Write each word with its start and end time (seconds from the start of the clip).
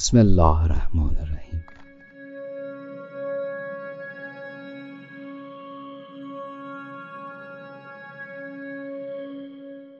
بسم 0.00 0.18
الله 0.18 0.64
الرحمن 0.64 1.16
الرحیم 1.16 1.64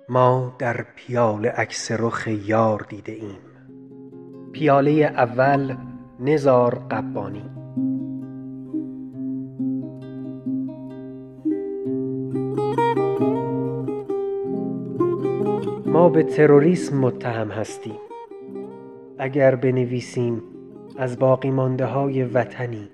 ما 0.09 0.57
در 0.59 0.87
پیاله 0.97 1.49
عکس 1.49 1.93
رخ 1.93 2.29
یار 2.29 2.87
دیده 2.89 3.13
ایم. 3.13 3.39
پیاله 4.53 4.91
اول 4.93 5.77
نزار 6.21 6.75
قبانی. 6.91 7.51
ما 15.87 16.09
به 16.09 16.23
تروریسم 16.23 16.99
متهم 16.99 17.51
هستیم. 17.51 18.10
اگر 19.23 19.55
بنویسیم 19.55 20.43
از 20.97 21.19
باقی 21.19 21.51
مانده 21.51 21.85
های 21.85 22.25
وطنی 22.25 22.91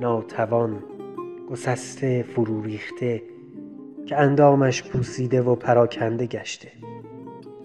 ناتوان 0.00 0.84
گسسته 1.50 2.22
فرو 2.22 2.62
ریخته 2.62 3.22
که 4.06 4.16
اندامش 4.16 4.82
پوسیده 4.82 5.42
و 5.42 5.54
پراکنده 5.54 6.26
گشته 6.26 6.68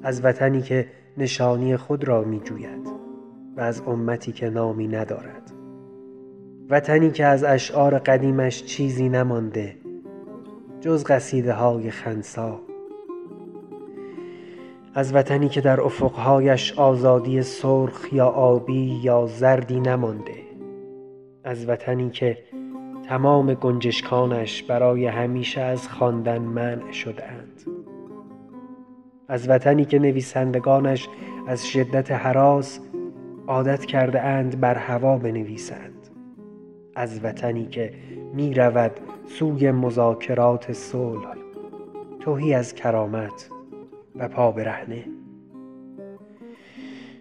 از 0.03 0.25
وطنی 0.25 0.61
که 0.61 0.87
نشانی 1.17 1.77
خود 1.77 2.07
را 2.07 2.23
می 2.23 2.39
جوید 2.39 2.87
و 3.57 3.61
از 3.61 3.81
امتی 3.87 4.31
که 4.31 4.49
نامی 4.49 4.87
ندارد. 4.87 5.51
وطنی 6.69 7.11
که 7.11 7.25
از 7.25 7.43
اشعار 7.43 7.99
قدیمش 7.99 8.63
چیزی 8.63 9.09
نمانده 9.09 9.75
جز 10.81 11.03
قصیده 11.03 11.53
های 11.53 11.91
خنسا 11.91 12.66
از 14.97 15.15
وطنی 15.15 15.49
که 15.49 15.61
در 15.61 15.81
افقهایش 15.81 16.73
آزادی 16.79 17.41
سرخ 17.41 18.13
یا 18.13 18.27
آبی 18.27 18.99
یا 19.03 19.25
زردی 19.25 19.79
نمانده. 19.79 20.35
از 21.43 21.69
وطنی 21.69 22.09
که 22.09 22.37
تمام 23.09 23.53
گنجشکانش 23.53 24.63
برای 24.63 25.05
همیشه 25.05 25.61
از 25.61 25.87
خواندن 25.87 26.37
منع 26.37 26.91
شدهاند. 26.91 27.61
از 29.27 29.49
وطنی 29.49 29.85
که 29.85 29.99
نویسندگانش 29.99 31.09
از 31.47 31.67
شدت 31.67 32.11
حراس 32.11 32.79
عادت 33.47 33.85
کرده 33.85 34.21
اند 34.21 34.59
بر 34.59 34.75
هوا 34.75 35.17
بنویسند. 35.17 36.09
از 36.95 37.19
وطنی 37.23 37.65
که 37.65 37.93
می 38.33 38.53
رود 38.53 38.91
سوی 39.39 39.71
مذاکرات 39.71 40.73
صلح 40.73 41.35
تهی 42.25 42.53
از 42.53 42.75
کرامت 42.75 43.56
و 44.19 44.27
پا 44.27 44.51
برهنه. 44.51 45.05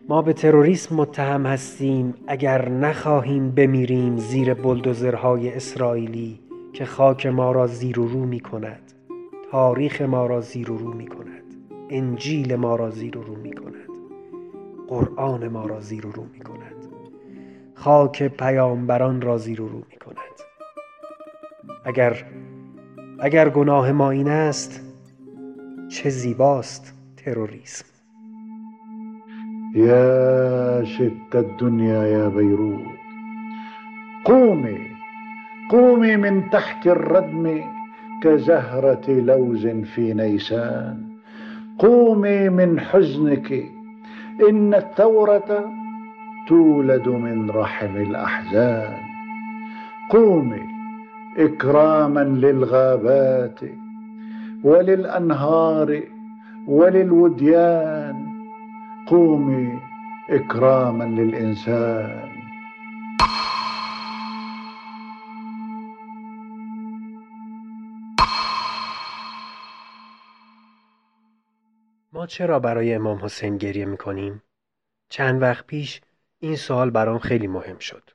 ما 0.08 0.22
به 0.22 0.32
تروریسم 0.32 0.96
متهم 0.96 1.46
هستیم 1.46 2.14
اگر 2.26 2.68
نخواهیم 2.68 3.50
بمیریم 3.50 4.16
زیر 4.16 4.54
بلدوزرهای 4.54 5.54
اسرائیلی 5.54 6.40
که 6.72 6.84
خاک 6.84 7.26
ما 7.26 7.52
را 7.52 7.66
زیر 7.66 8.00
و 8.00 8.08
رو 8.08 8.24
می 8.24 8.40
کند 8.40 8.92
تاریخ 9.50 10.02
ما 10.02 10.26
را 10.26 10.40
زیر 10.40 10.70
و 10.70 10.78
رو 10.78 10.92
می 10.92 11.06
کند 11.06 11.42
انجیل 11.90 12.54
ما 12.54 12.76
را 12.76 12.90
زیر 12.90 13.18
و 13.18 13.22
رو 13.22 13.36
می 13.36 13.52
کند 13.52 13.88
قرآن 14.88 15.48
ما 15.48 15.66
را 15.66 15.80
زیر 15.80 16.06
و 16.06 16.10
رو 16.10 16.24
می 16.32 16.40
کند 16.40 16.76
خاک 17.74 18.22
پیامبران 18.22 19.20
را 19.20 19.38
زیر 19.38 19.60
و 19.60 19.68
رو 19.68 19.78
می 19.78 19.96
کند 19.96 20.16
اگر 21.84 22.24
اگر 23.18 23.48
گناه 23.48 23.92
ما 23.92 24.10
این 24.10 24.28
است 24.28 24.85
چه 25.88 26.10
زیباست 26.10 26.94
تروریسم. 27.16 27.84
يا 29.74 30.84
شت 30.84 31.34
الدنيا 31.34 32.02
يا 32.06 32.28
بيروت 32.28 32.96
قومي 34.24 34.78
قومي 35.70 36.16
من 36.16 36.50
تحت 36.50 36.86
الردم 36.86 37.60
كزهرة 38.22 39.10
لوز 39.10 39.66
في 39.66 40.14
نيسان. 40.14 40.96
قومي 41.78 42.48
من 42.48 42.80
حزنك 42.80 43.52
إن 44.48 44.74
الثورة 44.74 45.70
تولد 46.48 47.08
من 47.08 47.50
رحم 47.50 47.96
الأحزان. 47.96 48.96
قومي 50.10 50.62
إكراما 51.38 52.20
للغابات 52.20 53.60
وللأنهار 54.66 56.02
وللوديان 56.68 58.16
قومي 59.08 59.80
إكراما 60.30 61.04
للإنسان 61.04 62.28
ما 72.12 72.26
چرا 72.26 72.58
برای 72.58 72.94
امام 72.94 73.18
حسین 73.18 73.56
گریه 73.56 73.84
می‌کنیم؟ 73.84 74.42
چند 75.08 75.42
وقت 75.42 75.66
پیش 75.66 76.00
این 76.38 76.56
سوال 76.56 76.90
برام 76.90 77.18
خیلی 77.18 77.46
مهم 77.46 77.78
شد. 77.78 78.10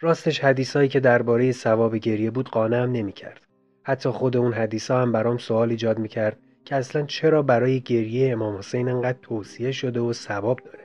راستش 0.00 0.40
حدیثایی 0.40 0.88
که 0.88 1.00
درباره 1.00 1.52
ثواب 1.52 1.96
گریه 1.96 2.30
بود 2.30 2.48
قانعم 2.48 2.92
نمی‌کرد. 2.92 3.53
حتی 3.86 4.08
خود 4.08 4.36
اون 4.36 4.52
حدیثا 4.52 5.02
هم 5.02 5.12
برام 5.12 5.38
سوال 5.38 5.70
ایجاد 5.70 5.98
می‌کرد 5.98 6.36
که 6.64 6.76
اصلا 6.76 7.02
چرا 7.02 7.42
برای 7.42 7.80
گریه 7.80 8.32
امام 8.32 8.56
حسین 8.58 8.88
انقدر 8.88 9.18
توصیه 9.22 9.72
شده 9.72 10.00
و 10.00 10.12
ثواب 10.12 10.60
داره. 10.64 10.84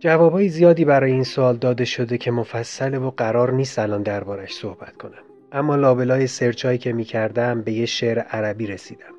جوابای 0.00 0.48
زیادی 0.48 0.84
برای 0.84 1.12
این 1.12 1.24
سوال 1.24 1.56
داده 1.56 1.84
شده 1.84 2.18
که 2.18 2.30
مفصله 2.30 2.98
و 2.98 3.10
قرار 3.10 3.52
نیست 3.52 3.78
الان 3.78 4.02
دربارش 4.02 4.54
صحبت 4.54 4.96
کنم. 4.96 5.22
اما 5.52 5.76
لابلای 5.76 6.26
سرچایی 6.26 6.78
که 6.78 6.92
می‌کردم 6.92 7.62
به 7.62 7.72
یه 7.72 7.86
شعر 7.86 8.18
عربی 8.18 8.66
رسیدم. 8.66 9.14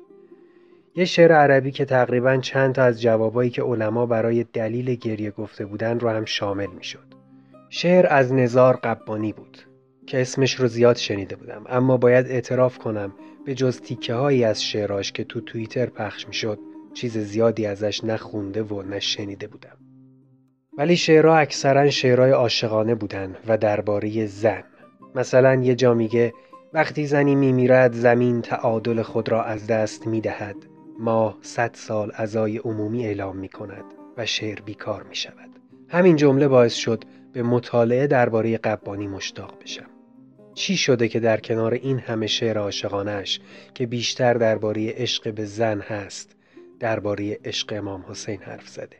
یه 0.96 1.04
شعر 1.04 1.32
عربی 1.32 1.70
که 1.70 1.84
تقریبا 1.84 2.36
چند 2.36 2.74
تا 2.74 2.82
از 2.82 3.02
جوابایی 3.02 3.50
که 3.50 3.62
علما 3.62 4.06
برای 4.06 4.44
دلیل 4.52 4.94
گریه 4.94 5.30
گفته 5.30 5.66
بودن 5.66 6.00
رو 6.00 6.08
هم 6.08 6.24
شامل 6.24 6.66
می‌شد. 6.66 7.14
شعر 7.70 8.06
از 8.10 8.32
نزار 8.32 8.76
قبانی 8.76 9.32
بود 9.32 9.58
که 10.06 10.20
اسمش 10.20 10.54
رو 10.54 10.66
زیاد 10.66 10.96
شنیده 10.96 11.36
بودم 11.36 11.64
اما 11.68 11.96
باید 11.96 12.26
اعتراف 12.26 12.78
کنم 12.78 13.12
به 13.46 13.54
جز 13.54 13.80
تیکه 13.80 14.14
هایی 14.14 14.44
از 14.44 14.64
شعراش 14.64 15.12
که 15.12 15.24
تو 15.24 15.40
توییتر 15.40 15.86
پخش 15.86 16.28
می‌شد 16.28 16.58
چیز 16.94 17.18
زیادی 17.18 17.66
ازش 17.66 18.04
نخونده 18.04 18.62
و 18.62 18.82
نشنیده 18.82 19.46
بودم. 19.46 19.76
ولی 20.78 20.96
شعرها 20.96 21.36
اکثرا 21.36 21.90
شعرهای 21.90 22.30
عاشقانه 22.30 22.94
بودن 22.94 23.36
و 23.48 23.58
درباره 23.58 24.26
زن. 24.26 24.64
مثلا 25.14 25.54
یه 25.54 25.74
جا 25.74 25.94
میگه 25.94 26.32
وقتی 26.72 27.06
زنی 27.06 27.34
میمیرد 27.34 27.92
زمین 27.92 28.42
تعادل 28.42 29.02
خود 29.02 29.28
را 29.28 29.44
از 29.44 29.66
دست 29.66 30.06
می‌دهد 30.06 30.56
ماه 30.98 31.38
صد 31.42 31.70
سال 31.74 32.12
ازای 32.14 32.58
عمومی 32.58 33.06
اعلام 33.06 33.36
می 33.36 33.48
کند 33.48 33.84
و 34.16 34.26
شعر 34.26 34.60
بیکار 34.60 35.02
می 35.02 35.14
شود. 35.14 35.50
همین 35.88 36.16
جمله 36.16 36.48
باعث 36.48 36.74
شد 36.74 37.04
به 37.32 37.42
مطالعه 37.42 38.06
درباره 38.06 38.56
قبانی 38.56 39.06
مشتاق 39.06 39.62
بشم. 39.62 39.93
چی 40.54 40.76
شده 40.76 41.08
که 41.08 41.20
در 41.20 41.40
کنار 41.40 41.74
این 41.74 41.98
همه 41.98 42.26
شعر 42.26 42.58
عاشقانش 42.58 43.40
که 43.74 43.86
بیشتر 43.86 44.34
درباره 44.34 44.90
عشق 44.90 45.34
به 45.34 45.44
زن 45.44 45.80
هست 45.80 46.36
درباره 46.80 47.38
عشق 47.44 47.72
امام 47.76 48.04
حسین 48.08 48.40
حرف 48.40 48.68
زده؟ 48.68 48.96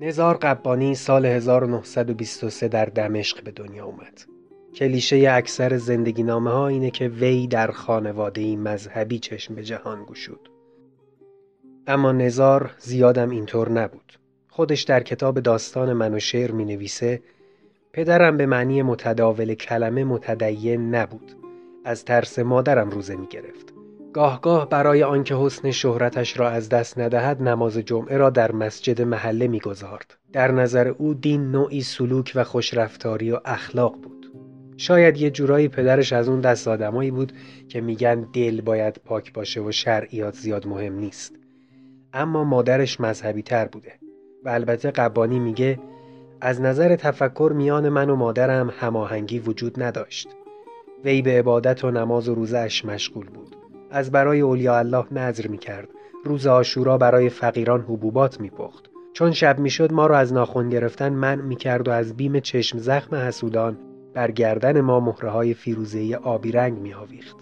نزار 0.00 0.36
قبانی 0.36 0.94
سال 0.94 1.26
1923 1.26 2.68
در 2.68 2.84
دمشق 2.84 3.42
به 3.44 3.50
دنیا 3.50 3.84
اومد. 3.84 4.24
کلیشه 4.74 5.26
اکثر 5.30 5.76
زندگی 5.76 6.22
نامه 6.22 6.50
ها 6.50 6.68
اینه 6.68 6.90
که 6.90 7.08
وی 7.08 7.46
در 7.46 7.70
خانواده 7.70 8.56
مذهبی 8.56 9.18
چشم 9.18 9.54
به 9.54 9.62
جهان 9.62 10.04
گشود. 10.04 10.50
اما 11.86 12.12
نزار 12.12 12.70
زیادم 12.78 13.30
اینطور 13.30 13.68
نبود. 13.68 14.12
خودش 14.48 14.82
در 14.82 15.02
کتاب 15.02 15.40
داستان 15.40 15.92
من 15.92 16.14
و 16.14 16.18
شعر 16.18 16.50
می 16.50 16.64
نویسه 16.64 17.22
پدرم 17.94 18.36
به 18.36 18.46
معنی 18.46 18.82
متداول 18.82 19.54
کلمه 19.54 20.04
متدین 20.04 20.94
نبود. 20.94 21.32
از 21.84 22.04
ترس 22.04 22.38
مادرم 22.38 22.90
روزه 22.90 23.16
می 23.16 23.26
گرفت 23.26 23.74
گاه 24.12 24.40
گاه 24.40 24.68
برای 24.68 25.02
آنکه 25.02 25.34
حسن 25.34 25.70
شهرتش 25.70 26.38
را 26.38 26.50
از 26.50 26.68
دست 26.68 26.98
ندهد 26.98 27.42
نماز 27.42 27.78
جمعه 27.78 28.16
را 28.16 28.30
در 28.30 28.52
مسجد 28.52 29.02
محله 29.02 29.48
می‌گذارد. 29.48 30.14
در 30.32 30.52
نظر 30.52 30.88
او 30.88 31.14
دین 31.14 31.50
نوعی 31.50 31.82
سلوک 31.82 32.32
و 32.34 32.44
خوشرفتاری 32.44 33.32
و 33.32 33.40
اخلاق 33.44 33.92
بود. 34.02 34.32
شاید 34.76 35.16
یه 35.16 35.30
جورایی 35.30 35.68
پدرش 35.68 36.12
از 36.12 36.28
اون 36.28 36.40
دست 36.40 36.68
آدمایی 36.68 37.10
بود 37.10 37.32
که 37.68 37.80
میگن 37.80 38.26
دل 38.32 38.60
باید 38.60 39.00
پاک 39.04 39.32
باشه 39.32 39.60
و 39.60 39.72
شرعیات 39.72 40.34
زیاد 40.34 40.66
مهم 40.66 40.98
نیست. 40.98 41.36
اما 42.12 42.44
مادرش 42.44 43.00
مذهبی 43.00 43.42
تر 43.42 43.66
بوده 43.66 43.92
و 44.44 44.48
البته 44.48 44.90
قبانی 44.90 45.38
میگه 45.38 45.78
از 46.44 46.60
نظر 46.60 46.96
تفکر 46.96 47.52
میان 47.56 47.88
من 47.88 48.10
و 48.10 48.16
مادرم 48.16 48.72
هماهنگی 48.80 49.38
وجود 49.38 49.82
نداشت 49.82 50.28
وی 51.04 51.22
به 51.22 51.38
عبادت 51.38 51.84
و 51.84 51.90
نماز 51.90 52.28
و 52.28 52.34
روزش 52.34 52.84
مشغول 52.84 53.26
بود 53.26 53.56
از 53.90 54.10
برای 54.10 54.40
اولیاء 54.40 54.78
الله 54.78 55.04
نظر 55.12 55.46
می 55.46 55.58
کرد. 55.58 55.88
روز 56.24 56.46
آشورا 56.46 56.98
برای 56.98 57.28
فقیران 57.28 57.80
حبوبات 57.80 58.40
می 58.40 58.50
پخت. 58.50 58.90
چون 59.12 59.32
شب 59.32 59.58
می‌شد 59.58 59.92
ما 59.92 60.06
را 60.06 60.18
از 60.18 60.32
ناخن 60.32 60.68
گرفتن 60.68 61.12
منع 61.12 61.42
می‌کرد 61.42 61.88
و 61.88 61.90
از 61.90 62.16
بیم 62.16 62.40
چشم 62.40 62.78
زخم 62.78 63.16
حسودان 63.16 63.78
بر 64.14 64.30
گردن 64.30 64.80
ما 64.80 65.00
مهره 65.00 65.30
های 65.30 65.54
فیروزهی 65.54 66.14
آبی 66.14 66.52
رنگ 66.52 66.78
می 66.78 66.94
آویخت. 66.94 67.36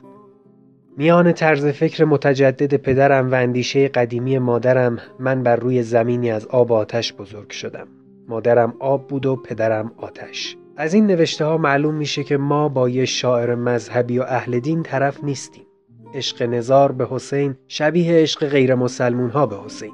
میان 0.97 1.33
طرز 1.33 1.67
فکر 1.67 2.05
متجدد 2.05 2.75
پدرم 2.75 3.31
و 3.31 3.35
اندیشه 3.35 3.89
قدیمی 3.89 4.39
مادرم 4.39 4.99
من 5.19 5.43
بر 5.43 5.57
روی 5.57 5.83
زمینی 5.83 6.31
از 6.31 6.47
آب 6.47 6.73
آتش 6.73 7.13
بزرگ 7.13 7.51
شدم. 7.51 7.89
مادرم 8.31 8.75
آب 8.79 9.07
بود 9.09 9.27
و 9.27 9.37
پدرم 9.37 9.93
آتش. 9.97 10.57
از 10.77 10.95
این 10.95 11.07
نوشته 11.07 11.45
ها 11.45 11.59
معلوم 11.59 11.95
میشه 11.95 12.25
که 12.25 12.37
ما 12.37 12.69
با 12.69 12.89
یه 12.89 13.05
شاعر 13.05 13.55
مذهبی 13.55 14.19
و 14.19 14.23
اهل 14.23 14.59
دین 14.59 14.83
طرف 14.83 15.25
نیستیم. 15.25 15.67
عشق 16.15 16.43
نزار 16.43 16.93
به 16.93 17.07
حسین 17.11 17.55
شبیه 17.69 18.13
عشق 18.13 18.49
غیر 18.49 18.75
مسلمون 18.75 19.31
ها 19.31 19.47
به 19.47 19.57
حسینه. 19.65 19.93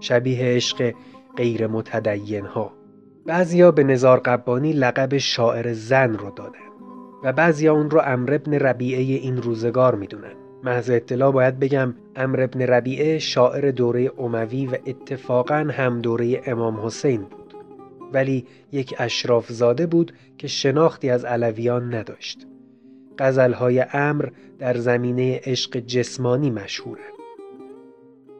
شبیه 0.00 0.44
عشق 0.44 0.92
غیر 1.36 1.66
متدین 1.66 2.46
ها. 2.46 2.72
بعضیا 3.26 3.70
به 3.70 3.84
نزار 3.84 4.20
قبانی 4.20 4.72
لقب 4.72 5.18
شاعر 5.18 5.72
زن 5.72 6.14
رو 6.14 6.30
دادن 6.30 6.72
و 7.24 7.32
بعضیا 7.32 7.74
اون 7.74 7.90
رو 7.90 8.00
امر 8.04 8.34
ابن 8.34 8.54
ربیعه 8.54 9.00
این 9.00 9.42
روزگار 9.42 9.94
می‌دونن. 9.94 10.34
محض 10.64 10.90
اطلاع 10.90 11.32
باید 11.32 11.58
بگم 11.58 11.94
امر 12.16 12.40
ابن 12.40 12.62
ربیعه 12.62 13.18
شاعر 13.18 13.70
دوره 13.70 14.10
اموی 14.18 14.66
و 14.66 14.76
اتفاقا 14.86 15.54
هم 15.54 15.98
دوره 16.00 16.42
امام 16.46 16.86
حسین 16.86 17.20
بود. 17.20 17.41
ولی 18.12 18.46
یک 18.72 18.94
اشراف 18.98 19.52
زاده 19.52 19.86
بود 19.86 20.12
که 20.38 20.48
شناختی 20.48 21.10
از 21.10 21.24
علویان 21.24 21.94
نداشت. 21.94 22.46
غزلهای 23.18 23.84
امر 23.92 24.28
در 24.58 24.76
زمینه 24.76 25.40
عشق 25.44 25.76
جسمانی 25.76 26.50
مشهوره. 26.50 27.02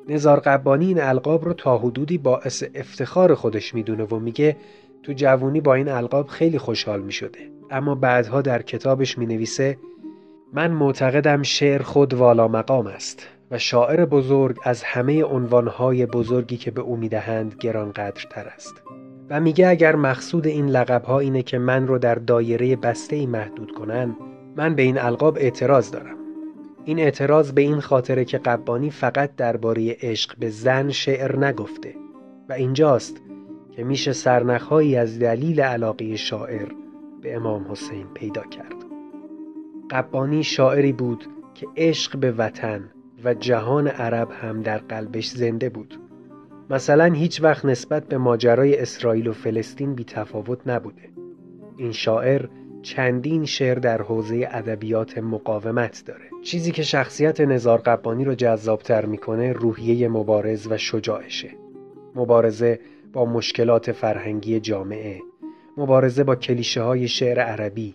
نزار 0.09 0.41
قبانی 0.41 0.87
این 0.87 1.01
القاب 1.01 1.45
رو 1.45 1.53
تا 1.53 1.79
حدودی 1.79 2.19
باعث 2.19 2.65
افتخار 2.75 3.35
خودش 3.35 3.75
می‌دونه 3.75 4.05
و 4.05 4.19
میگه 4.19 4.57
تو 5.03 5.13
جوونی 5.13 5.61
با 5.61 5.75
این 5.75 5.89
القاب 5.89 6.27
خیلی 6.27 6.59
خوشحال 6.59 7.03
می‌شده 7.03 7.39
اما 7.71 7.95
بعدها 7.95 8.43
در 8.43 8.63
کتابش 8.63 9.19
می‌نویسه 9.19 9.79
من 10.53 10.71
معتقدم 10.71 11.43
شعر 11.43 11.83
خود 11.83 12.15
والا 12.15 12.49
مقام 12.49 12.87
است 12.87 13.29
و 13.51 13.59
شاعر 13.59 14.05
بزرگ 14.05 14.57
از 14.65 14.83
همه 14.83 15.25
عنوانهای 15.25 16.07
بزرگی 16.07 16.57
که 16.57 16.71
به 16.71 16.81
او 16.81 16.97
می‌دهند 16.97 17.55
گرانقدرتر 17.61 18.45
است 18.45 18.83
و 19.33 19.41
میگه 19.41 19.69
اگر 19.69 19.97
مقصود 19.97 20.47
این 20.47 20.67
لقبها 20.67 21.19
اینه 21.19 21.43
که 21.43 21.59
من 21.59 21.87
رو 21.87 21.99
در 21.99 22.15
دایره 22.15 22.77
بسته 22.77 23.17
ای 23.17 23.27
محدود 23.27 23.73
کنن 23.73 24.17
من 24.57 24.75
به 24.75 24.83
این 24.83 24.99
القاب 24.99 25.37
اعتراض 25.41 25.91
دارم. 25.91 26.17
این 26.85 26.99
اعتراض 26.99 27.53
به 27.53 27.63
این 27.63 27.81
خاطره 27.81 28.25
که 28.25 28.39
قبانی 28.39 28.91
فقط 28.91 29.37
درباره 29.37 29.97
عشق 30.01 30.39
به 30.39 30.51
زن 30.51 30.91
شعر 30.91 31.39
نگفته 31.39 31.95
و 32.49 32.53
اینجاست 32.53 33.23
که 33.71 33.85
میشه 33.85 34.13
سرنخهایی 34.13 34.97
از 34.97 35.19
دلیل 35.19 35.61
علاقه 35.61 36.17
شاعر 36.17 36.69
به 37.23 37.37
امام 37.37 37.67
حسین 37.71 38.07
پیدا 38.15 38.43
کرد. 38.43 38.75
قبانی 39.91 40.43
شاعری 40.43 40.93
بود 40.93 41.27
که 41.55 41.67
عشق 41.77 42.17
به 42.17 42.33
وطن 42.33 42.91
و 43.25 43.35
جهان 43.35 43.89
عرب 43.89 44.29
هم 44.33 44.63
در 44.63 44.79
قلبش 44.79 45.29
زنده 45.29 45.69
بود. 45.69 46.02
مثلا 46.71 47.05
هیچ 47.05 47.43
وقت 47.43 47.65
نسبت 47.65 48.09
به 48.09 48.19
ماجرای 48.19 48.79
اسرائیل 48.79 49.29
و 49.29 49.33
فلسطین 49.33 49.95
بی 49.95 50.05
تفاوت 50.05 50.59
نبوده. 50.67 51.03
این 51.77 51.93
شاعر 51.93 52.47
چندین 52.83 53.45
شعر 53.45 53.79
در 53.79 54.03
حوزه 54.03 54.49
ادبیات 54.51 55.19
مقاومت 55.19 56.03
داره. 56.07 56.25
چیزی 56.43 56.73
که 56.73 56.83
شخصیت 56.83 57.41
نزار 57.41 57.79
قبانی 57.79 58.25
رو 58.25 58.35
جذابتر 58.35 59.07
می‌کنه 59.07 59.53
روحیه 59.53 60.09
مبارز 60.09 60.67
و 60.71 60.77
شجاعشه. 60.77 61.51
مبارزه 62.15 62.81
با 63.13 63.25
مشکلات 63.25 63.93
فرهنگی 63.93 64.61
جامعه 64.61 65.21
مبارزه 65.77 66.25
با 66.25 66.37
کلیشه 66.37 66.83
های 66.83 67.09
شعر 67.09 67.41
عربی 67.41 67.95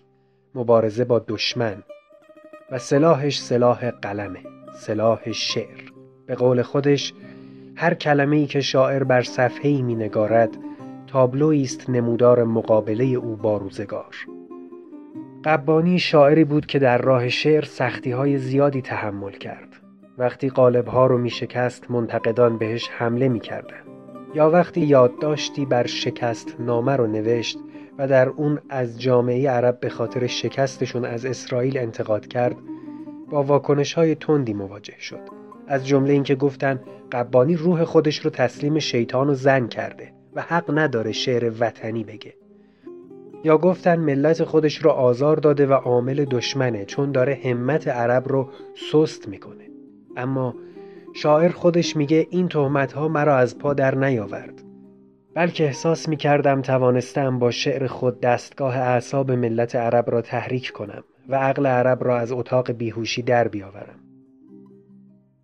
مبارزه 0.54 1.04
با 1.04 1.24
دشمن 1.28 1.82
و 2.70 2.78
سلاحش 2.78 3.38
سلاح 3.38 3.90
قلمه 3.90 4.40
سلاح 4.74 5.32
شعر. 5.32 5.92
به 6.26 6.34
قول 6.34 6.62
خودش 6.62 7.14
هر 7.80 7.94
کلمه 7.94 8.36
ای 8.36 8.46
که 8.46 8.60
شاعر 8.60 9.04
بر 9.04 9.22
صفحه 9.22 9.70
ای 9.70 9.82
می 9.82 9.94
نگارد 9.94 10.50
تابلویی 11.06 11.62
است 11.62 11.90
نمودار 11.90 12.44
مقابله 12.44 13.04
او 13.04 13.36
با 13.36 13.56
روزگار 13.56 14.14
قبانی 15.44 15.98
شاعری 15.98 16.44
بود 16.44 16.66
که 16.66 16.78
در 16.78 16.98
راه 16.98 17.28
شعر 17.28 17.64
سختی 17.64 18.10
های 18.10 18.38
زیادی 18.38 18.82
تحمل 18.82 19.30
کرد. 19.30 19.68
وقتی 20.18 20.48
قالبها 20.48 21.06
رو 21.06 21.18
می 21.18 21.30
شکست 21.30 21.90
منتقدان 21.90 22.58
بهش 22.58 22.88
حمله 22.88 23.28
می 23.28 23.40
کردن. 23.40 23.82
یا 24.34 24.50
وقتی 24.50 24.80
یادداشتی 24.80 25.64
بر 25.64 25.86
شکست 25.86 26.56
نامه 26.60 26.96
رو 26.96 27.06
نوشت 27.06 27.58
و 27.98 28.08
در 28.08 28.28
اون 28.28 28.58
از 28.68 29.00
جامعه 29.00 29.50
عرب 29.50 29.80
به 29.80 29.88
خاطر 29.88 30.26
شکستشون 30.26 31.04
از 31.04 31.26
اسرائیل 31.26 31.78
انتقاد 31.78 32.26
کرد 32.26 32.56
با 33.30 33.42
واکنش 33.42 33.92
های 33.92 34.14
تندی 34.14 34.54
مواجه 34.54 34.98
شد. 34.98 35.37
از 35.68 35.86
جمله 35.86 36.12
اینکه 36.12 36.34
گفتن 36.34 36.80
قبانی 37.12 37.56
روح 37.56 37.84
خودش 37.84 38.18
رو 38.18 38.30
تسلیم 38.30 38.78
شیطان 38.78 39.30
و 39.30 39.34
زن 39.34 39.66
کرده 39.66 40.12
و 40.34 40.42
حق 40.42 40.78
نداره 40.78 41.12
شعر 41.12 41.52
وطنی 41.60 42.04
بگه. 42.04 42.34
یا 43.44 43.58
گفتن 43.58 43.96
ملت 43.96 44.44
خودش 44.44 44.78
رو 44.78 44.90
آزار 44.90 45.36
داده 45.36 45.66
و 45.66 45.72
عامل 45.72 46.24
دشمنه 46.24 46.84
چون 46.84 47.12
داره 47.12 47.40
همت 47.44 47.88
عرب 47.88 48.28
رو 48.28 48.50
سست 48.92 49.28
می‌کنه. 49.28 49.64
اما 50.16 50.54
شاعر 51.14 51.50
خودش 51.50 51.96
میگه 51.96 52.26
این 52.30 52.48
تهمت 52.48 52.92
ها 52.92 53.08
مرا 53.08 53.36
از 53.36 53.58
پا 53.58 53.74
در 53.74 53.94
نیاورد. 53.94 54.62
بلکه 55.34 55.64
احساس 55.64 56.08
می‌کردم 56.08 56.62
توانستم 56.62 57.38
با 57.38 57.50
شعر 57.50 57.86
خود 57.86 58.20
دستگاه 58.20 58.76
اعصاب 58.76 59.32
ملت 59.32 59.76
عرب 59.76 60.10
را 60.10 60.22
تحریک 60.22 60.70
کنم 60.70 61.04
و 61.28 61.34
عقل 61.34 61.66
عرب 61.66 62.04
را 62.04 62.18
از 62.18 62.32
اتاق 62.32 62.70
بیهوشی 62.72 63.22
در 63.22 63.48
بیاورم. 63.48 64.07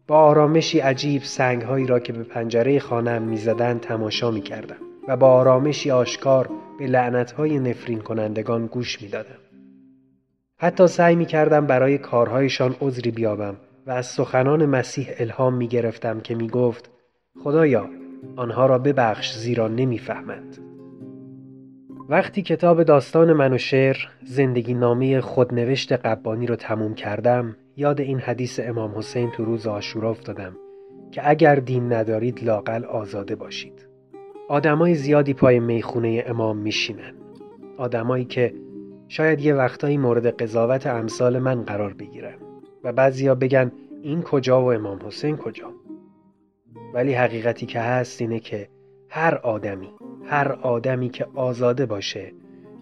با 0.07 0.19
آرامشی 0.19 0.79
عجیب 0.81 1.23
سنگهایی 1.23 1.87
را 1.87 1.99
که 1.99 2.13
به 2.13 2.23
پنجره 2.23 2.79
خانم 2.79 3.23
می‌زدند 3.23 3.81
تماشا 3.81 4.31
می‌کردم 4.31 4.77
و 5.09 5.17
با 5.17 5.29
آرامشی 5.33 5.91
آشکار 5.91 6.51
به 6.79 6.87
لعنتهای 6.87 7.59
نفرین 7.59 8.01
کنندگان 8.01 8.67
گوش 8.67 9.03
می 9.03 9.09
دادم. 9.09 9.39
حتی 10.57 10.87
سعی 10.87 11.17
می 11.17 11.27
کردم 11.27 11.67
برای 11.67 11.99
کارهایشان 11.99 12.77
عذری 12.81 13.11
بیابم 13.11 13.57
و 13.87 13.91
از 13.91 14.07
سخنان 14.07 14.67
مسیح 14.67 15.09
الهام 15.19 15.55
می 15.55 15.69
گرفتم 15.69 16.21
که 16.21 16.35
می 16.35 16.49
گفت 16.49 16.91
خدایا 17.45 17.89
آنها 18.37 18.67
را 18.67 18.79
ببخش 18.79 19.35
زیرا 19.35 19.69
نمی‌فهمند. 19.69 20.59
وقتی 22.09 22.43
کتاب 22.43 22.83
داستان 22.83 23.33
من 23.33 23.53
و 23.53 23.59
شعر 23.59 23.97
زندگی 24.25 24.75
نامه 24.75 25.21
خودنوشت 25.21 25.93
قبانی 25.93 26.47
رو 26.47 26.57
تموم 26.57 26.95
کردم 26.95 27.57
یاد 27.77 28.01
این 28.01 28.19
حدیث 28.19 28.61
امام 28.63 28.99
حسین 28.99 29.31
تو 29.31 29.45
روز 29.45 29.67
آشورا 29.67 30.11
افتادم 30.11 30.57
که 31.11 31.31
اگر 31.31 31.55
دین 31.55 31.93
ندارید 31.93 32.45
لاقل 32.45 32.85
آزاده 32.85 33.37
باشید. 33.37 33.87
آدمای 34.49 34.95
زیادی 34.95 35.35
پای 35.35 35.61
می‌خونه 35.61 36.25
امام 36.27 36.59
میشینن. 36.59 37.15
آدمایی 37.77 38.25
که 38.25 38.55
شاید 39.09 39.41
یه 39.41 39.55
وقتایی 39.55 39.99
مورد 39.99 40.27
قضاوت 40.27 40.87
امثال 40.87 41.39
من 41.39 41.63
قرار 41.63 41.95
بگیرن 41.95 42.35
و 42.85 42.93
بعضیا 42.93 43.35
بگن 43.35 43.73
این 44.03 44.23
کجا 44.23 44.63
و 44.63 44.73
امام 44.73 44.99
حسین 45.07 45.37
کجا. 45.37 45.71
ولی 46.95 47.15
حقیقتی 47.15 47.67
که 47.67 47.81
هست 47.81 48.21
اینه 48.21 48.41
که 48.41 48.69
هر 49.09 49.35
آدمی 49.35 49.91
هر 50.25 50.53
آدمی 50.53 51.09
که 51.09 51.27
آزاده 51.35 51.87
باشه 51.87 52.33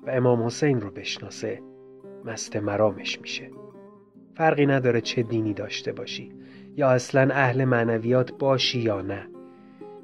و 0.06 0.10
امام 0.10 0.42
حسین 0.42 0.80
رو 0.80 0.90
بشناسه 0.90 1.62
مست 2.24 2.56
مرامش 2.56 3.20
میشه. 3.20 3.61
فرقی 4.34 4.66
نداره 4.66 5.00
چه 5.00 5.22
دینی 5.22 5.54
داشته 5.54 5.92
باشی 5.92 6.32
یا 6.76 6.90
اصلا 6.90 7.34
اهل 7.34 7.64
معنویات 7.64 8.32
باشی 8.38 8.80
یا 8.80 9.02
نه. 9.02 9.28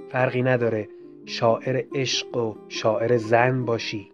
فرقی 0.08 0.42
نداره 0.42 0.88
شاعر 1.26 1.84
عشق 1.94 2.36
و 2.36 2.54
شاعر 2.68 3.16
زن 3.16 3.64
باشی 3.64 4.12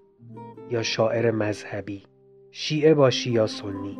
یا 0.70 0.82
شاعر 0.82 1.30
مذهبی 1.30 2.02
شیعه 2.50 2.94
باشی 2.94 3.30
یا 3.30 3.46
سنی. 3.46 3.98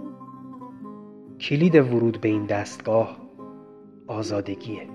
کلید 1.40 1.75
ورود 1.75 2.21
به 2.21 2.28
این 2.28 2.47
دستگاه 2.47 3.18
آزادگیه. 4.06 4.88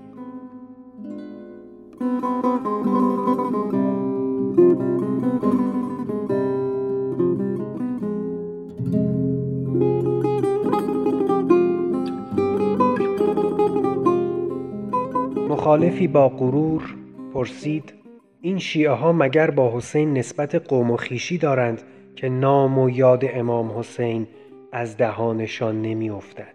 مخالفی 15.60 16.08
با 16.08 16.28
غرور 16.28 16.94
پرسید 17.34 17.94
این 18.40 18.58
شیعه 18.58 18.90
ها 18.90 19.12
مگر 19.12 19.50
با 19.50 19.76
حسین 19.76 20.18
نسبت 20.18 20.54
قوم 20.54 20.90
و 20.90 20.96
خیشی 20.96 21.38
دارند 21.38 21.82
که 22.16 22.28
نام 22.28 22.78
و 22.78 22.90
یاد 22.90 23.24
امام 23.32 23.78
حسین 23.78 24.26
از 24.72 24.96
دهانشان 24.96 25.82
نمی 25.82 26.10
افتد 26.10 26.54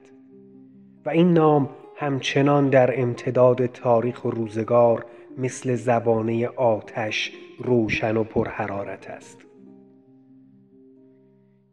و 1.06 1.10
این 1.10 1.34
نام 1.34 1.70
همچنان 1.96 2.70
در 2.70 3.02
امتداد 3.02 3.66
تاریخ 3.66 4.26
و 4.26 4.30
روزگار 4.30 5.06
مثل 5.38 5.76
زبانه 5.76 6.48
آتش 6.48 7.32
روشن 7.60 8.18
و 8.18 8.24
پرحرارت 8.24 9.10
است. 9.10 9.45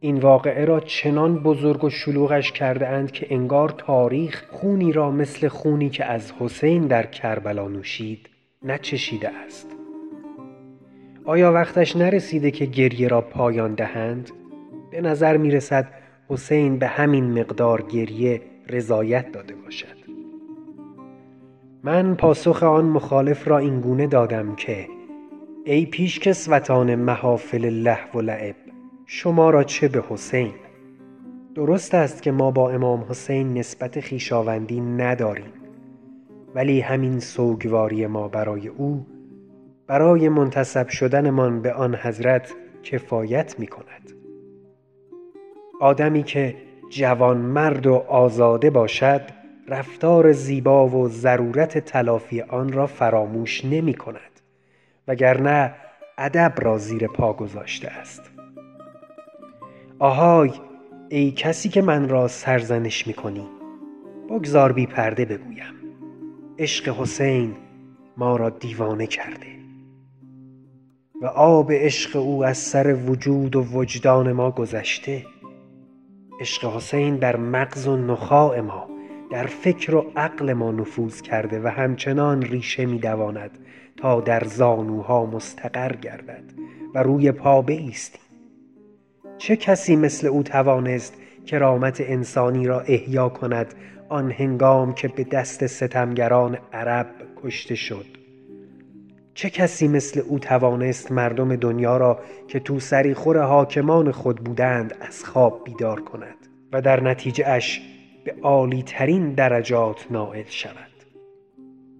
این 0.03 0.17
واقعه 0.17 0.65
را 0.65 0.79
چنان 0.79 1.39
بزرگ 1.39 1.83
و 1.83 1.89
شلوغش 1.89 2.51
کرده 2.51 2.87
اند 2.87 3.11
که 3.11 3.27
انگار 3.29 3.69
تاریخ 3.69 4.43
خونی 4.51 4.91
را 4.91 5.11
مثل 5.11 5.47
خونی 5.47 5.89
که 5.89 6.05
از 6.05 6.31
حسین 6.39 6.87
در 6.87 7.05
کربلا 7.05 7.67
نوشید 7.67 8.29
نچشیده 8.63 9.29
است 9.29 9.67
آیا 11.25 11.53
وقتش 11.53 11.95
نرسیده 11.95 12.51
که 12.51 12.65
گریه 12.65 13.07
را 13.07 13.21
پایان 13.21 13.73
دهند؟ 13.73 14.31
به 14.91 15.01
نظر 15.01 15.37
می 15.37 15.51
رسد 15.51 15.87
حسین 16.29 16.79
به 16.79 16.87
همین 16.87 17.39
مقدار 17.39 17.81
گریه 17.81 18.41
رضایت 18.69 19.31
داده 19.31 19.55
باشد 19.55 19.97
من 21.83 22.15
پاسخ 22.15 22.63
آن 22.63 22.85
مخالف 22.85 23.47
را 23.47 23.57
اینگونه 23.57 24.07
دادم 24.07 24.55
که 24.55 24.87
ای 25.65 25.85
پیشکسوتان 25.85 26.95
محافل 26.95 27.69
لهو 27.69 28.19
و 28.19 28.21
لعب 28.21 28.62
شما 29.05 29.49
را 29.49 29.63
چه 29.63 29.87
به 29.87 30.03
حسین؟ 30.09 30.53
درست 31.55 31.95
است 31.95 32.21
که 32.21 32.31
ما 32.31 32.51
با 32.51 32.69
امام 32.71 33.05
حسین 33.09 33.53
نسبت 33.53 33.99
خیشاوندی 33.99 34.81
نداریم 34.81 35.53
ولی 36.55 36.81
همین 36.81 37.19
سوگواری 37.19 38.07
ما 38.07 38.27
برای 38.27 38.67
او 38.67 39.05
برای 39.87 40.29
منتصب 40.29 40.87
شدنمان 40.87 41.61
به 41.61 41.73
آن 41.73 41.95
حضرت 41.95 42.53
کفایت 42.83 43.59
می 43.59 43.67
کند 43.67 44.11
آدمی 45.81 46.23
که 46.23 46.55
جوان 46.89 47.37
مرد 47.37 47.87
و 47.87 47.95
آزاده 47.95 48.69
باشد 48.69 49.21
رفتار 49.67 50.31
زیبا 50.31 50.87
و 50.87 51.07
ضرورت 51.07 51.77
تلافی 51.77 52.41
آن 52.41 52.73
را 52.73 52.87
فراموش 52.87 53.65
نمی 53.65 53.93
کند 53.93 54.39
وگرنه 55.07 55.75
ادب 56.17 56.53
را 56.57 56.77
زیر 56.77 57.07
پا 57.07 57.33
گذاشته 57.33 57.87
است. 57.87 58.32
آهای 59.99 60.51
ای 61.09 61.31
کسی 61.31 61.69
که 61.69 61.81
من 61.81 62.09
را 62.09 62.27
سرزنش 62.27 63.07
می 63.07 63.13
کنی 63.13 63.47
بگذار 64.29 64.71
بی 64.71 64.85
پرده 64.85 65.25
بگویم. 65.25 65.73
عشق 66.59 67.01
حسین 67.01 67.53
ما 68.17 68.35
را 68.35 68.49
دیوانه 68.49 69.07
کرده. 69.07 69.47
و 71.21 71.25
آب 71.25 71.71
عشق 71.71 72.15
او 72.15 72.45
از 72.45 72.57
سر 72.57 72.93
وجود 72.93 73.55
و 73.55 73.63
وجدان 73.63 74.31
ما 74.31 74.51
گذشته. 74.51 75.25
عشق 76.41 76.75
حسین 76.75 77.15
در 77.15 77.35
مغز 77.35 77.87
و 77.87 77.97
نخاع 77.97 78.59
ما 78.59 78.87
در 79.31 79.45
فکر 79.45 79.95
و 79.95 80.11
عقل 80.15 80.53
ما 80.53 80.71
نفوذ 80.71 81.21
کرده 81.21 81.61
و 81.63 81.67
همچنان 81.67 82.41
ریشه 82.41 82.85
می 82.85 82.99
دواند 82.99 83.51
تا 83.97 84.21
در 84.21 84.43
زانوها 84.43 85.25
مستقر 85.25 85.95
گردد 85.95 86.43
و 86.95 87.03
روی 87.03 87.31
پا 87.31 87.61
بایستیم. 87.61 88.32
چه 89.37 89.55
کسی 89.55 89.95
مثل 89.95 90.27
او 90.27 90.43
توانست 90.43 91.13
کرامت 91.45 92.01
انسانی 92.01 92.67
را 92.67 92.79
احیا 92.79 93.29
کند 93.29 93.73
آن 94.09 94.31
هنگام 94.31 94.93
که 94.93 95.07
به 95.07 95.23
دست 95.23 95.67
ستمگران 95.67 96.57
عرب 96.73 97.07
کشته 97.43 97.75
شد؟ 97.75 98.05
چه 99.33 99.49
کسی 99.49 99.87
مثل 99.87 100.19
او 100.19 100.39
توانست 100.39 101.11
مردم 101.11 101.55
دنیا 101.55 101.97
را 101.97 102.19
که 102.47 102.59
تو 102.59 102.79
سریخور 102.79 103.41
حاکمان 103.43 104.11
خود 104.11 104.35
بودند 104.35 104.95
از 105.01 105.23
خواب 105.23 105.63
بیدار 105.63 106.01
کند 106.01 106.37
و 106.73 106.81
در 106.81 107.03
نتیجه 107.03 107.47
اش 107.47 107.81
به 108.25 108.35
عالی 108.41 108.83
ترین 108.83 109.33
درجات 109.33 110.07
نائل 110.11 110.45
شود؟ 110.47 110.93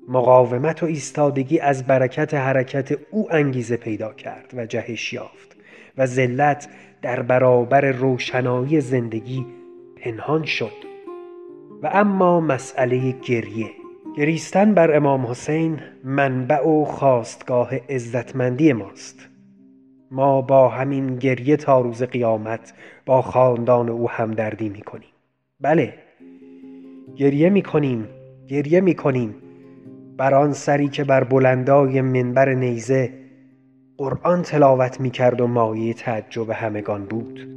مقاومت 0.07 0.83
و 0.83 0.85
ایستادگی 0.85 1.59
از 1.59 1.87
برکت 1.87 2.33
حرکت 2.33 2.97
او 3.11 3.33
انگیزه 3.33 3.77
پیدا 3.77 4.13
کرد 4.13 4.51
و 4.53 4.65
جهش 4.65 5.13
یافت 5.13 5.55
و 5.97 6.05
ذلت 6.05 6.67
در 7.03 7.21
برابر 7.21 7.91
روشنایی 7.91 8.81
زندگی 8.81 9.45
پنهان 9.97 10.45
شد. 10.45 10.71
و 11.83 11.89
اما 11.93 12.39
مسئله 12.39 13.11
گریه. 13.11 13.69
گریستن 14.17 14.73
بر 14.73 14.95
امام 14.95 15.25
حسین 15.25 15.79
منبع 16.03 16.67
و 16.67 16.85
خواستگاه 16.85 17.75
عزتمندی 17.89 18.73
ماست. 18.73 19.29
ما 20.11 20.41
با 20.41 20.69
همین 20.69 21.15
گریه 21.15 21.57
تا 21.57 21.81
روز 21.81 22.03
قیامت 22.03 22.73
با 23.05 23.21
خاندان 23.21 23.89
او 23.89 24.09
همدردی 24.09 24.69
می 24.69 24.81
کنیم 24.81 25.09
بله. 25.61 25.93
گریه 27.15 27.49
می 27.49 27.61
کنیم 27.61 28.07
گریه 28.47 28.81
می 28.81 28.95
کنیم 28.95 29.35
بر 30.17 30.33
آن 30.33 30.53
سری 30.53 30.87
که 30.87 31.03
بر 31.03 31.23
بلندای 31.23 32.01
منبر 32.01 32.53
نیزه 32.53 33.22
قرآن 33.97 34.41
تلاوت 34.41 34.99
می 34.99 35.09
کرد 35.09 35.41
و 35.41 35.47
مایه 35.47 35.93
تعجب 35.93 36.49
همگان 36.49 37.05
بود. 37.05 37.47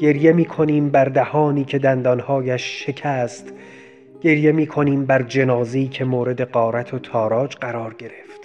گریه 0.00 0.32
می 0.32 0.44
کنیم 0.44 0.88
بر 0.88 1.04
دهانی 1.04 1.64
که 1.64 1.78
دندانهایش 1.78 2.86
شکست. 2.86 3.52
گریه 4.20 4.52
می 4.52 4.66
کنیم 4.66 5.06
بر 5.06 5.22
جنازی 5.22 5.88
که 5.88 6.04
مورد 6.04 6.40
قارت 6.40 6.94
و 6.94 6.98
تاراج 6.98 7.56
قرار 7.56 7.94
گرفت. 7.94 8.40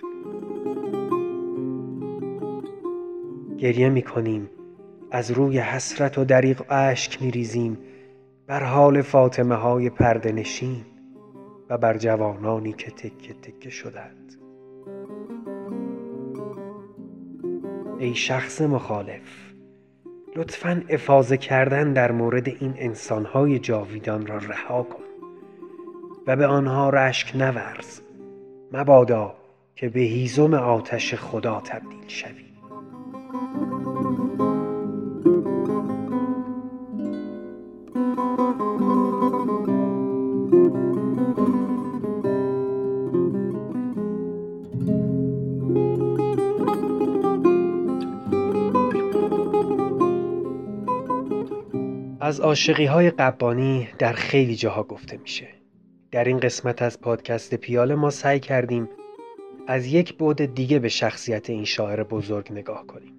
گریه 3.58 3.90
می 3.90 4.02
کنیم 4.02 4.50
از 5.12 5.32
روی 5.32 5.60
حسرت 5.60 6.18
و 6.18 6.26
دریغ 6.26 6.64
اشک 6.70 7.22
می 7.22 7.32
ریزیم 7.32 7.78
بر 8.48 8.64
حال 8.64 9.02
فاطمه 9.02 9.56
های 9.56 9.90
پرده 9.90 10.32
نشین 10.32 10.86
و 11.70 11.78
بر 11.78 11.98
جوانانی 11.98 12.74
که 12.74 12.92
تکه 12.92 13.34
تکه 13.34 13.70
شدند. 13.70 14.39
ای 18.00 18.16
شخص 18.16 18.62
مخالف. 18.62 19.52
لطفا 20.36 20.84
افاظه 20.90 21.38
کردن 21.38 21.94
در 21.94 22.12
مورد 22.12 22.48
این 22.48 22.74
انسانهای 22.78 23.60
جاویدان 23.60 24.28
را 24.28 24.38
رها 24.38 24.84
کن 24.84 25.04
و 26.28 26.36
به 26.36 26.48
آنها 26.48 26.90
رشک 26.90 27.36
نورز. 27.36 28.00
مبادا 28.72 29.36
که 29.76 29.90
به 29.90 30.00
هیزم 30.00 30.54
آتش 30.54 31.16
خدا 31.16 31.62
تبدیل 31.66 32.08
شوی. 32.08 32.49
از 52.40 52.46
عاشقی 52.46 52.86
های 52.86 53.12
قبانی 53.12 53.88
در 53.98 54.14
خیلی 54.14 54.56
جاها 54.56 54.84
گفته 54.84 55.18
میشه. 55.18 55.48
در 56.12 56.24
این 56.24 56.40
قسمت 56.40 56.82
از 56.82 57.02
پادکست 57.02 57.56
پیاله 57.56 57.96
ما 57.96 58.10
سعی 58.10 58.40
کردیم 58.40 58.90
از 59.68 59.86
یک 59.86 60.18
بعد 60.18 60.56
دیگه 60.56 60.80
به 60.80 60.90
شخصیت 60.90 61.50
این 61.50 61.66
شاعر 61.66 62.04
بزرگ 62.04 62.52
نگاه 62.52 62.88
کنیم 62.88 63.14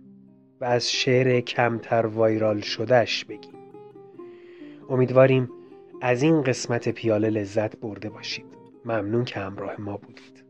و 0.60 0.64
از 0.64 0.92
شعر 0.92 1.40
کمتر 1.40 2.06
وایرال 2.06 2.60
شدهش 2.60 3.24
بگیم. 3.24 3.54
امیدواریم 4.90 5.50
از 6.00 6.22
این 6.22 6.42
قسمت 6.42 6.88
پیاله 6.88 7.30
لذت 7.30 7.76
برده 7.76 8.10
باشید. 8.10 8.46
ممنون 8.84 9.24
که 9.24 9.40
همراه 9.40 9.80
ما 9.80 9.96
بودید. 9.96 10.44